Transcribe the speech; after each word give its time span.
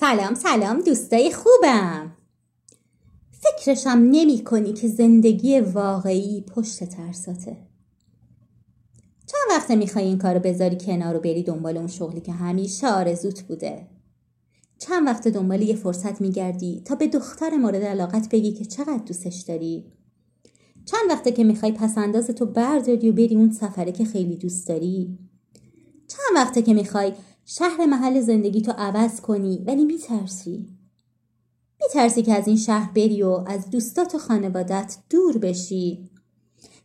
سلام 0.00 0.34
سلام 0.34 0.80
دوستای 0.80 1.32
خوبم. 1.32 2.12
فکرشم 3.30 4.08
نمی 4.10 4.44
کنی 4.44 4.72
که 4.72 4.88
زندگی 4.88 5.60
واقعی 5.60 6.40
پشت 6.40 6.84
ترساته. 6.84 7.56
چند 9.26 9.50
وقته 9.50 9.76
می‌خوای 9.76 10.04
این 10.04 10.18
کارو 10.18 10.40
بذاری 10.40 10.76
کنار 10.76 11.16
و 11.16 11.20
بری 11.20 11.42
دنبال 11.42 11.76
اون 11.76 11.86
شغلی 11.86 12.20
که 12.20 12.32
همیشه 12.32 12.88
آرزوت 12.88 13.42
بوده؟ 13.42 13.86
چند 14.78 15.06
وقت 15.06 15.28
دنبال 15.28 15.62
یه 15.62 15.76
فرصت 15.76 16.20
میگردی 16.20 16.82
تا 16.84 16.94
به 16.94 17.06
دختر 17.06 17.56
مورد 17.56 17.82
علاقت 17.82 18.28
بگی 18.28 18.52
که 18.52 18.64
چقدر 18.64 19.04
دوستش 19.06 19.40
داری؟ 19.40 19.92
چند 20.84 21.10
وقته 21.10 21.32
که 21.32 21.44
می‌خوای 21.44 21.72
پسنداز 21.72 22.26
تو 22.26 22.46
برداری 22.46 23.10
و 23.10 23.12
بری 23.12 23.36
اون 23.36 23.50
سفره 23.50 23.92
که 23.92 24.04
خیلی 24.04 24.36
دوست 24.36 24.68
داری؟ 24.68 25.18
چند 26.08 26.36
وقته 26.36 26.62
که 26.62 26.74
می‌خوای 26.74 27.12
شهر 27.52 27.86
محل 27.86 28.20
زندگی 28.20 28.62
تو 28.62 28.72
عوض 28.72 29.20
کنی 29.20 29.64
ولی 29.66 29.84
میترسی. 29.84 30.68
میترسی 31.82 32.22
که 32.22 32.34
از 32.34 32.46
این 32.46 32.56
شهر 32.56 32.92
بری 32.92 33.22
و 33.22 33.44
از 33.46 33.70
دوستات 33.70 34.14
و 34.14 34.18
خانوادت 34.18 34.96
دور 35.10 35.38
بشی. 35.38 36.10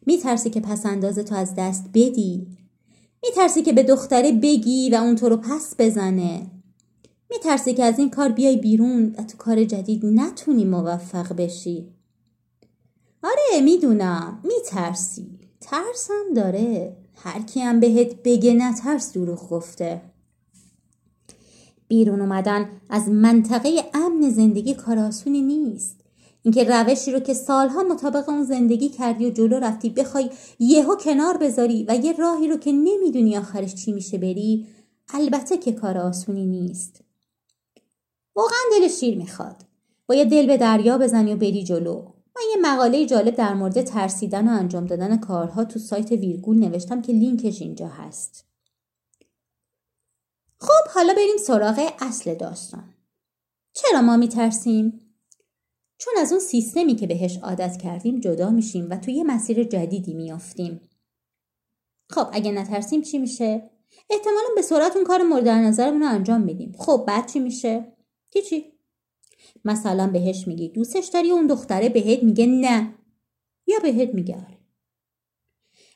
میترسی 0.05 0.49
که 0.49 0.59
پسنداز 0.59 1.19
تو 1.19 1.35
از 1.35 1.55
دست 1.57 1.85
بدی. 1.93 2.47
میترسی 3.23 3.61
که 3.61 3.73
به 3.73 3.83
دختره 3.83 4.31
بگی 4.31 4.89
و 4.89 4.95
اون 4.95 5.15
تو 5.15 5.29
رو 5.29 5.37
پس 5.37 5.75
بزنه. 5.79 6.51
میترسی 7.31 7.73
که 7.73 7.83
از 7.83 7.99
این 7.99 8.09
کار 8.09 8.29
بیای 8.29 8.57
بیرون 8.57 9.15
و 9.17 9.23
تو 9.23 9.37
کار 9.37 9.63
جدید 9.63 10.05
نتونی 10.05 10.65
موفق 10.65 11.33
بشی. 11.33 11.89
آره 13.23 13.61
می‌دونم. 13.61 14.43
میترسی. 14.43 15.39
ترسم 15.61 16.33
داره. 16.35 16.97
هر 17.15 17.41
کی 17.41 17.59
هم 17.59 17.79
بهت 17.79 18.23
بگه 18.23 18.53
نترس 18.53 19.13
دروغ 19.13 19.49
گفته. 19.49 20.14
بیرون 21.87 22.21
اومدن 22.21 22.69
از 22.89 23.09
منطقه 23.09 23.83
امن 23.93 24.29
زندگی 24.29 24.73
کار 24.73 24.99
آسونی 24.99 25.41
نیست. 25.41 26.01
اینکه 26.43 26.63
روشی 26.63 27.11
رو 27.11 27.19
که 27.19 27.33
سالها 27.33 27.83
مطابق 27.83 28.29
اون 28.29 28.43
زندگی 28.43 28.89
کردی 28.89 29.25
و 29.25 29.29
جلو 29.29 29.59
رفتی 29.59 29.89
بخوای 29.89 30.29
یهو 30.59 30.95
کنار 30.95 31.37
بذاری 31.37 31.85
و 31.87 31.95
یه 31.95 32.15
راهی 32.17 32.47
رو 32.47 32.57
که 32.57 32.71
نمی‌دونی 32.71 33.37
آخرش 33.37 33.75
چی 33.75 33.91
میشه 33.91 34.17
بری 34.17 34.67
البته 35.13 35.57
که 35.57 35.71
کار 35.71 35.97
آسونی 35.97 36.45
نیست. 36.45 37.01
واقعا 38.35 38.59
دل 38.71 38.87
شیر 38.87 39.17
می‌خواد. 39.17 39.55
باید 40.07 40.29
دل 40.29 40.47
به 40.47 40.57
دریا 40.57 40.97
بزنی 40.97 41.33
و 41.33 41.37
بری 41.37 41.63
جلو. 41.63 42.01
من 42.35 42.41
یه 42.51 42.57
مقاله 42.61 43.05
جالب 43.05 43.35
در 43.35 43.53
مورد 43.53 43.81
ترسیدن 43.81 44.47
و 44.47 44.51
انجام 44.51 44.85
دادن 44.85 45.17
کارها 45.17 45.65
تو 45.65 45.79
سایت 45.79 46.11
ویرگول 46.11 46.57
نوشتم 46.57 47.01
که 47.01 47.13
لینکش 47.13 47.61
اینجا 47.61 47.87
هست. 47.87 48.44
خب 50.65 50.91
حالا 50.93 51.13
بریم 51.13 51.37
سراغ 51.37 51.93
اصل 51.99 52.35
داستان 52.35 52.93
چرا 53.73 54.01
ما 54.01 54.17
میترسیم؟ 54.17 54.99
چون 55.97 56.13
از 56.17 56.31
اون 56.31 56.41
سیستمی 56.41 56.95
که 56.95 57.07
بهش 57.07 57.37
عادت 57.37 57.77
کردیم 57.77 58.19
جدا 58.19 58.49
میشیم 58.49 58.89
و 58.89 58.97
توی 58.97 59.13
یه 59.13 59.23
مسیر 59.23 59.63
جدیدی 59.63 60.13
میافتیم 60.13 60.81
خب 62.09 62.27
اگه 62.33 62.51
نترسیم 62.51 63.01
چی 63.01 63.17
میشه؟ 63.17 63.69
احتمالا 64.09 64.47
به 64.55 64.61
سرعت 64.61 64.95
اون 64.95 65.05
کار 65.05 65.23
مورد 65.23 65.47
نظرمون 65.47 66.01
رو 66.01 66.09
انجام 66.09 66.41
میدیم 66.41 66.75
خب 66.77 67.05
بعد 67.07 67.31
چی 67.31 67.39
میشه؟ 67.39 67.93
چی؟ 68.49 68.65
مثلا 69.65 70.07
بهش 70.07 70.47
میگی 70.47 70.69
دوستش 70.69 71.07
داری 71.07 71.31
اون 71.31 71.47
دختره 71.47 71.89
بهت 71.89 72.23
میگه 72.23 72.45
نه 72.45 72.93
یا 73.67 73.79
بهت 73.79 74.13
میگه 74.13 74.35
آره 74.35 74.57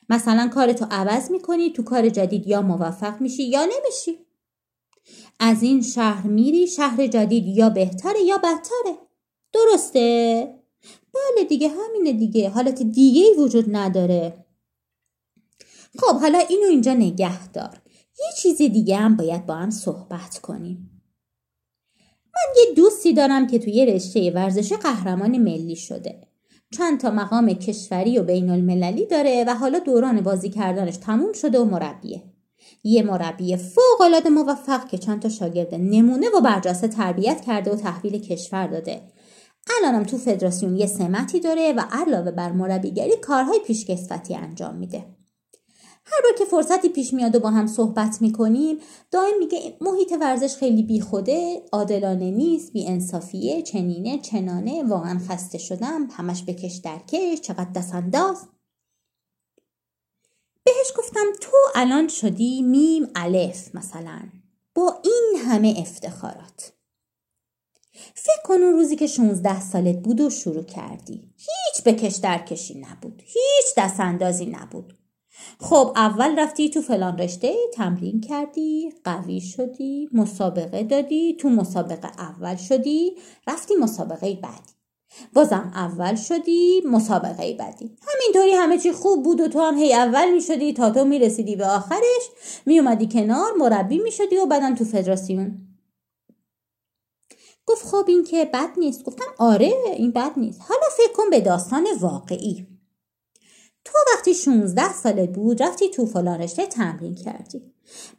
مثلا 0.08 0.48
کارتو 0.54 0.86
عوض 0.90 1.30
می‌کنی 1.30 1.72
تو 1.72 1.82
کار 1.82 2.08
جدید 2.08 2.46
یا 2.46 2.62
موفق 2.62 3.20
میشی 3.20 3.42
یا 3.42 3.64
نمیشی 3.64 4.29
از 5.42 5.62
این 5.62 5.82
شهر 5.82 6.26
میری 6.26 6.66
شهر 6.66 7.06
جدید 7.06 7.46
یا 7.46 7.70
بهتره 7.70 8.20
یا 8.20 8.38
بدتره. 8.38 8.98
درسته؟ 9.52 10.54
بله 11.14 11.44
دیگه 11.44 11.68
همینه 11.68 12.12
دیگه. 12.12 12.48
حالت 12.48 12.82
دیگه 12.82 13.22
ای 13.22 13.34
وجود 13.38 13.64
نداره. 13.76 14.44
خب 15.98 16.20
حالا 16.20 16.38
اینو 16.38 16.66
اینجا 16.68 16.94
نگه 16.94 17.48
دار. 17.48 17.82
یه 18.18 18.26
چیز 18.42 18.58
دیگه 18.58 18.96
هم 18.96 19.16
باید 19.16 19.46
با 19.46 19.54
هم 19.54 19.70
صحبت 19.70 20.38
کنیم. 20.38 21.02
من 22.24 22.54
یه 22.56 22.74
دوستی 22.74 23.12
دارم 23.12 23.46
که 23.46 23.58
توی 23.58 23.86
رشته 23.86 24.30
ورزش 24.30 24.72
قهرمان 24.72 25.38
ملی 25.38 25.76
شده. 25.76 26.20
چند 26.76 27.00
تا 27.00 27.10
مقام 27.10 27.52
کشوری 27.52 28.18
و 28.18 28.22
بین 28.22 28.50
المللی 28.50 29.06
داره 29.06 29.44
و 29.48 29.54
حالا 29.54 29.78
دوران 29.78 30.20
بازی 30.20 30.50
کردنش 30.50 30.96
تموم 30.96 31.32
شده 31.32 31.58
و 31.58 31.64
مربیه. 31.64 32.22
یه 32.84 33.02
مربی 33.02 33.56
فوقالعاده 33.56 34.28
موفق 34.28 34.88
که 34.88 34.98
چند 34.98 35.22
تا 35.22 35.28
شاگرد 35.28 35.74
نمونه 35.74 36.28
و 36.28 36.40
برجسته 36.40 36.88
تربیت 36.88 37.40
کرده 37.40 37.72
و 37.72 37.76
تحویل 37.76 38.18
کشور 38.18 38.66
داده. 38.66 39.02
الانم 39.78 40.04
تو 40.04 40.18
فدراسیون 40.18 40.76
یه 40.76 40.86
سمتی 40.86 41.40
داره 41.40 41.72
و 41.72 41.80
علاوه 41.90 42.30
بر 42.30 42.52
مربیگری 42.52 43.16
کارهای 43.16 43.60
پیشکسوتی 43.66 44.34
انجام 44.34 44.76
میده. 44.76 45.06
هر 46.04 46.22
بار 46.22 46.32
که 46.38 46.44
فرصتی 46.44 46.88
پیش 46.88 47.14
میاد 47.14 47.34
و 47.34 47.40
با 47.40 47.50
هم 47.50 47.66
صحبت 47.66 48.22
می‌کنیم 48.22 48.78
دائم 49.10 49.38
میگه 49.38 49.76
محیط 49.80 50.12
ورزش 50.20 50.56
خیلی 50.56 50.82
بیخوده 50.82 51.62
عادلانه 51.72 52.30
نیست 52.30 52.72
بی 52.72 52.88
انصافیه 52.88 53.62
چنینه 53.62 54.18
چنانه 54.18 54.82
واقعا 54.82 55.18
خسته 55.28 55.58
شدم 55.58 56.08
همش 56.12 56.44
بکش 56.44 56.74
درکش 56.74 57.40
چقدر 57.40 57.70
دست 57.74 57.94
انداز 57.94 58.48
بهش 60.64 60.92
گفتم 60.98 61.26
تو 61.40 61.56
الان 61.74 62.08
شدی 62.08 62.62
میم 62.62 63.08
الف 63.14 63.74
مثلا. 63.74 64.20
با 64.74 65.00
این 65.04 65.42
همه 65.44 65.74
افتخارات. 65.78 66.72
فکر 68.14 68.42
کن 68.44 68.54
اون 68.54 68.72
روزی 68.72 68.96
که 68.96 69.06
16 69.06 69.60
سالت 69.60 70.02
بود 70.02 70.20
و 70.20 70.30
شروع 70.30 70.64
کردی. 70.64 71.34
هیچ 71.36 71.84
بکش 71.84 72.16
درکشی 72.16 72.80
نبود. 72.80 73.22
هیچ 73.26 73.74
دست 73.76 74.00
اندازی 74.00 74.46
نبود. 74.46 74.98
خب 75.60 75.92
اول 75.96 76.38
رفتی 76.38 76.70
تو 76.70 76.80
فلان 76.80 77.18
رشته 77.18 77.54
تمرین 77.74 78.20
کردی 78.20 78.92
قوی 79.04 79.40
شدی 79.40 80.08
مسابقه 80.12 80.82
دادی 80.82 81.36
تو 81.40 81.48
مسابقه 81.48 82.10
اول 82.18 82.56
شدی 82.56 83.16
رفتی 83.46 83.74
مسابقه 83.74 84.34
بعدی. 84.34 84.79
بازم 85.32 85.72
اول 85.74 86.14
شدی 86.14 86.82
مسابقه 86.86 87.54
بعدی. 87.54 87.96
همینطوری 88.08 88.52
همه 88.52 88.78
چی 88.78 88.92
خوب 88.92 89.24
بود 89.24 89.40
و 89.40 89.48
تو 89.48 89.60
هم 89.60 89.78
هی 89.78 89.94
اول 89.94 90.30
می 90.34 90.40
شدی 90.40 90.72
تا 90.72 90.90
تو 90.90 91.04
می 91.04 91.18
رسیدی 91.18 91.56
به 91.56 91.66
آخرش. 91.66 92.30
می 92.66 92.78
اومدی 92.78 93.08
کنار 93.08 93.52
مربی 93.58 93.98
می 93.98 94.12
شدی 94.12 94.36
و 94.36 94.46
بعدم 94.46 94.74
تو 94.74 94.84
فدراسیون. 94.84 95.58
گفت 97.66 97.86
خب 97.86 98.04
این 98.08 98.24
که 98.24 98.44
بد 98.44 98.70
نیست. 98.76 99.04
گفتم 99.04 99.24
آره 99.38 99.72
این 99.96 100.10
بد 100.10 100.32
نیست. 100.36 100.60
حالا 100.68 100.86
فکر 100.96 101.12
کن 101.12 101.30
به 101.30 101.40
داستان 101.40 101.86
واقعی. 102.00 102.66
تو 103.84 103.92
وقتی 104.14 104.34
16 104.34 104.92
سالت 104.92 105.32
بود 105.32 105.62
رفتی 105.62 105.90
تو 105.90 106.06
فلان 106.06 106.46
تمرین 106.46 107.14
کردی. 107.14 107.62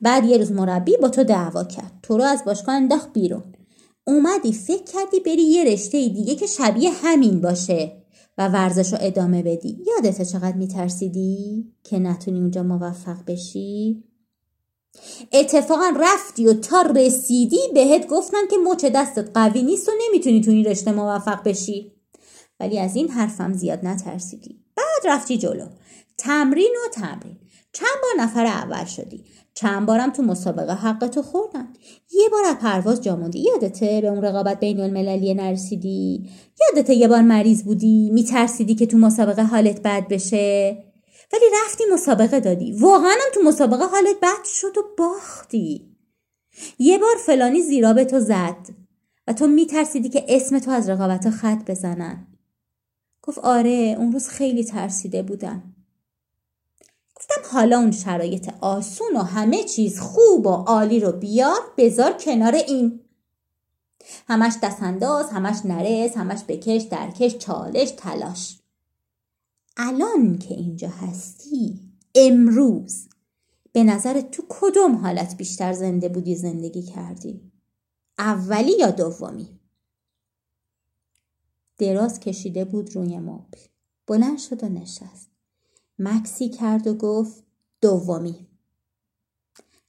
بعد 0.02 0.26
یه 0.26 0.38
روز 0.38 0.52
مربی 0.52 0.98
با 0.98 1.10
تو 1.10 1.24
دعوا 1.24 1.64
کرد. 1.64 2.00
تو 2.04 2.18
رو 2.18 2.24
از 2.24 2.44
باشگاه 2.46 2.76
انداخت 2.76 3.14
بیرون. 3.14 3.44
اومدی 4.04 4.54
فکر 4.54 4.84
کردی 4.84 5.20
بری 5.20 5.42
یه 5.42 5.64
رشته 5.64 6.10
دیگه 6.10 6.36
که 6.36 6.48
شبیه 6.48 6.92
همین 6.92 7.42
باشه 7.42 8.02
و 8.38 8.48
ورزش 8.48 8.94
رو 8.94 9.00
ادامه 9.02 9.44
بدی. 9.44 9.84
یادت 9.88 10.22
چقدر 10.22 10.58
میترسیدی 10.58 11.66
که 11.84 12.00
نتونی 12.00 12.40
اونجا 12.40 12.64
موفق 12.64 13.26
بشی؟ 13.28 14.04
اتفاقا 15.32 15.94
رفتی 16.00 16.48
و 16.48 16.54
تا 16.54 16.82
رسیدی 16.82 17.60
بهت 17.74 18.08
گفتن 18.08 18.48
که 18.50 18.58
مچ 18.58 18.86
دستت 18.86 19.30
قوی 19.34 19.64
نیست 19.64 19.90
و 19.90 19.92
نمی‌تونی 20.08 20.42
تو 20.42 20.52
این 20.52 20.66
رشته 20.66 20.92
موفق 20.92 21.44
بشی. 21.44 21.92
ولی 22.60 22.80
از 22.80 22.96
این 22.96 23.10
حرفم 23.10 23.54
زیاد 23.54 23.86
نترسیدی. 23.86 24.60
بعد 24.76 25.14
رفتی 25.14 25.38
جلو. 25.38 25.66
تمرین 26.18 26.76
و 26.86 26.90
تمرین. 26.94 27.38
چند 27.74 27.98
بار 28.02 28.26
نفر 28.26 28.46
اول 28.46 28.86
شدی. 28.86 29.24
چند 29.54 29.86
بارم 29.86 30.10
تو 30.10 30.24
مسابقه 30.24 30.74
حقتو 30.74 31.22
خوردن 31.22 31.68
یه 32.14 32.30
بار 32.30 32.46
از 32.46 32.56
پرواز 32.56 33.02
جا 33.02 33.16
موندی. 33.16 33.40
یادته 33.40 34.02
به 34.02 34.08
اون 34.08 34.22
رقابت 34.22 34.60
بین 34.60 34.80
المللی 34.80 35.34
نرسیدی؟ 35.34 36.30
یادته 36.62 36.94
یه 36.94 37.08
بار 37.08 37.22
مریض 37.22 37.64
بودی؟ 37.64 38.10
میترسیدی 38.14 38.76
که 38.76 38.86
تو 38.86 38.98
مسابقه 38.98 39.44
حالت 39.44 39.82
بد 39.82 40.08
بشه؟ 40.08 40.78
ولی 41.34 41.44
رفتی 41.64 41.84
مسابقه 41.94 42.40
دادی. 42.40 42.72
واقعا 42.72 43.12
هم 43.12 43.34
تو 43.34 43.42
مسابقه 43.42 43.86
حالت 43.86 44.16
بد 44.22 44.46
شد 44.46 44.78
و 44.78 44.82
باختی. 44.98 45.92
یه 46.80 46.98
بار 46.98 47.16
فلانی 47.26 47.62
زیرا 47.62 47.94
به 47.94 48.06
تو 48.06 48.20
زد 48.20 48.68
و 49.28 49.34
تو 49.34 49.48
میترسیدی 49.48 50.10
که 50.10 50.26
اسم 50.30 50.60
تو 50.60 50.72
از 50.72 50.90
رقابت 50.90 51.30
خط 51.30 51.72
بزنن. 51.72 52.28
گفت 53.22 53.40
آره 53.40 53.96
اون 53.98 54.12
روز 54.12 54.28
خیلی 54.28 54.64
ترسیده 54.64 55.24
بودم. 55.24 55.71
حالا 57.52 57.80
اون 57.80 57.92
شرایط 57.92 58.54
آسون 58.62 59.16
و 59.16 59.20
همه 59.20 59.64
چیز 59.64 60.00
خوب 60.00 60.46
و 60.46 60.50
عالی 60.50 61.00
رو 61.00 61.12
بیار 61.12 61.60
بذار 61.78 62.14
کنار 62.14 62.56
این. 62.56 63.00
همش 64.28 64.54
دستانداز 64.64 65.30
همش 65.30 65.66
نرس 65.66 66.18
همش 66.18 66.44
بکش 66.48 66.82
درکش 66.82 67.38
چالش 67.38 67.92
تلاش. 67.92 68.60
الان 69.78 70.38
که 70.38 70.54
اینجا 70.54 70.90
هستی 70.90 71.80
امروز 72.16 73.08
به 73.72 73.84
نظر 73.84 74.22
تو 74.22 74.44
کدوم 74.50 74.96
حالت 74.96 75.38
بیشتر 75.38 75.74
زنده 75.74 76.10
بودی 76.10 76.36
زندگی 76.36 76.82
کردی؟ 76.82 77.52
اولی 78.20 78.78
یا 78.80 78.92
دومی؟ 78.92 79.60
دراز 81.78 82.20
کشیده 82.20 82.66
بود 82.66 82.96
روی 82.96 83.20
مبل. 83.20 83.60
بلند 84.08 84.40
شد 84.40 84.64
و 84.64 84.70
نشست. 84.70 85.31
مکسی 86.00 86.50
کرد 86.50 86.88
و 86.88 86.94
گفت 86.94 87.44
دومی. 87.82 88.48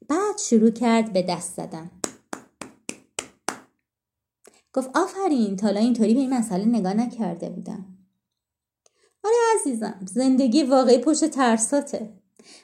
بعد 0.08 0.38
شروع 0.38 0.70
کرد 0.70 1.12
به 1.12 1.22
دست 1.22 1.56
زدن. 1.56 1.90
گفت 4.72 4.90
آفرین 4.94 5.56
تالا 5.56 5.80
اینطوری 5.80 6.14
به 6.14 6.20
این 6.20 6.34
مسئله 6.34 6.64
نگاه 6.64 6.94
نکرده 6.94 7.50
بودم. 7.50 7.86
آره 9.24 9.34
عزیزم 9.60 10.00
زندگی 10.12 10.62
واقعی 10.62 10.98
پشت 10.98 11.24
ترساته. 11.24 12.12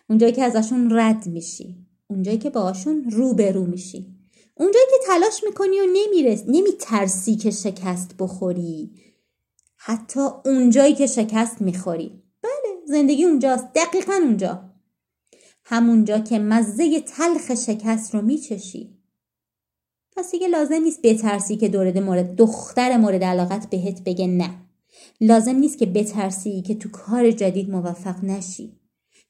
اونجایی 0.08 0.32
که 0.32 0.44
ازشون 0.44 0.98
رد 0.98 1.26
میشی 1.26 1.86
اونجایی 2.10 2.38
که 2.38 2.50
باهاشون 2.50 3.10
روبرو 3.10 3.66
میشی. 3.66 4.14
اونجایی 4.54 4.86
که 4.90 5.06
تلاش 5.06 5.44
می‌کنی 5.44 5.80
و 5.80 5.86
نمیرس 5.92 6.44
نمیترسی 6.46 7.36
که 7.36 7.50
شکست 7.50 8.14
بخوری 8.18 8.90
حتی 9.76 10.20
اونجایی 10.44 10.94
که 10.94 11.06
شکست 11.06 11.62
می‌خوری. 11.62 12.22
زندگی 12.88 13.24
اونجاست. 13.24 13.66
دقیقا 13.74 14.12
اونجا. 14.12 14.60
همونجا 15.64 16.18
که 16.18 16.38
مزه 16.38 17.00
تلخ 17.00 17.54
شکست 17.54 18.14
رو 18.14 18.22
میچشی. 18.22 18.98
پس 20.16 20.30
دیگه 20.30 20.48
لازم 20.48 20.82
نیست 20.82 21.02
بترسی 21.02 21.56
که 21.56 21.68
دورده 21.68 22.00
مورد 22.00 22.34
دختر 22.34 22.96
مورد 22.96 23.24
علاقت 23.24 23.70
بهت 23.70 24.04
بگه 24.04 24.26
نه. 24.26 24.50
لازم 25.20 25.56
نیست 25.56 25.78
که 25.78 25.86
بترسی 25.86 26.62
که 26.62 26.74
تو 26.74 26.88
کار 26.88 27.30
جدید 27.30 27.70
موفق 27.70 28.24
نشی. 28.24 28.80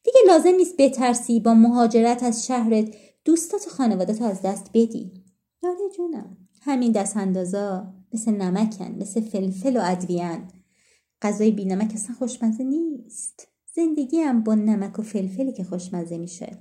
دیگه 0.04 0.18
لازم 0.26 0.54
نیست 0.54 0.76
بترسی 0.76 1.40
با 1.40 1.54
مهاجرت 1.54 2.22
از 2.22 2.46
شهرت 2.46 2.94
دوستات 3.24 3.66
و 3.66 3.70
خانوادت 3.70 4.22
از 4.22 4.42
دست 4.42 4.70
بدی. 4.74 5.12
آره 5.62 5.90
جونم. 5.96 6.36
همین 6.62 6.92
دست 6.92 7.16
اندازا 7.16 7.94
مثل 8.12 8.32
نمکن 8.32 8.96
مثل 9.00 9.20
فلفل 9.20 9.76
و 9.76 9.80
ادویان. 9.84 10.48
غذای 11.22 11.50
بی 11.50 11.64
نمک 11.64 11.90
اصلا 11.94 12.16
خوشمزه 12.18 12.64
نیست. 12.64 13.48
زندگی 13.74 14.18
هم 14.18 14.44
با 14.44 14.54
نمک 14.54 14.98
و 14.98 15.02
فلفلی 15.02 15.52
که 15.52 15.64
خوشمزه 15.64 16.18
میشه. 16.18 16.58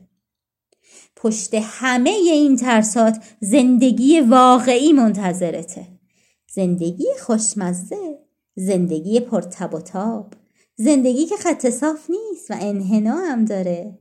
پشت 1.15 1.54
همه 1.54 2.09
این 2.09 2.56
ترسات 2.56 3.25
زندگی 3.42 4.19
واقعی 4.19 4.94
منتظرته. 4.94 5.88
زندگی 6.54 7.07
خوشمزه 7.19 8.19
زندگی 8.56 9.19
پرتب 9.19 9.74
و 9.74 9.81
تاب. 9.81 10.33
زندگی 10.75 11.25
که 11.25 11.38
خط 11.38 11.69
صاف 11.69 12.10
نیست 12.10 12.51
و 12.51 12.56
انحنا 12.62 13.15
هم 13.15 13.45
داره. 13.45 13.98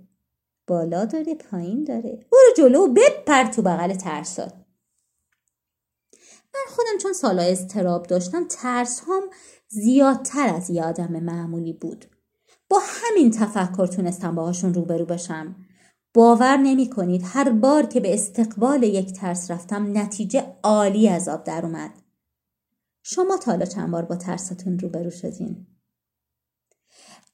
بالا 0.67 1.05
داره 1.05 1.35
پایین 1.35 1.85
داره. 1.85 2.27
برو 2.33 2.55
جلو 2.57 2.85
و 2.85 2.93
بپر 2.93 3.45
تو 3.45 3.63
بغل 3.63 3.95
ترسات. 3.95 4.53
من 6.55 6.75
خودم 6.75 6.99
چون 7.03 7.13
سالا 7.13 7.43
اضطراب 7.43 8.07
داشتم 8.07 8.47
ترس 8.49 9.03
هم 9.09 9.23
زیادتر 9.69 10.55
از 10.55 10.71
یه 10.71 10.85
آدم 10.85 11.13
معمولی 11.13 11.73
بود. 11.73 12.05
با 12.69 12.81
همین 12.83 13.31
تفکر 13.31 13.87
تونستم 13.87 14.35
باهاشون 14.35 14.75
روبرو 14.75 15.05
بشم. 15.05 15.57
باور 16.15 16.57
نمی 16.57 16.91
کنید 16.91 17.23
هر 17.25 17.51
بار 17.51 17.87
که 17.87 18.01
به 18.01 18.15
استقبال 18.15 18.83
یک 18.83 19.13
ترس 19.13 19.51
رفتم 19.51 19.99
نتیجه 19.99 20.47
عالی 20.63 21.09
از 21.09 21.29
آب 21.29 21.45
در 21.45 21.67
اومد. 21.67 21.91
شما 23.03 23.37
تا 23.37 23.51
حالا 23.51 23.67
چند 23.67 23.91
بار 23.91 24.05
با 24.05 24.17
ترستون 24.17 24.79
روبرو 24.79 25.11
شدین؟ 25.11 25.67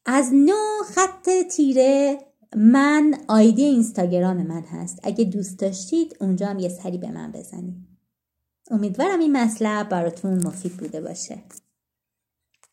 از 0.07 0.35
نو 0.35 0.83
خط 0.95 1.29
تیره 1.51 2.19
من 2.57 3.15
آیدی 3.29 3.65
اینستاگرام 3.65 4.47
من 4.47 4.63
هست. 4.63 5.01
اگه 5.03 5.25
دوست 5.25 5.59
داشتید 5.59 6.17
اونجا 6.21 6.47
هم 6.47 6.59
یه 6.59 6.69
سری 6.69 6.99
به 6.99 7.11
من 7.11 7.33
بزنید. 7.33 7.77
امیدوارم 8.71 9.21
این 9.21 9.37
مطلب 9.37 9.89
براتون 9.89 10.47
مفید 10.47 10.77
بوده 10.77 11.01
باشه. 11.01 11.43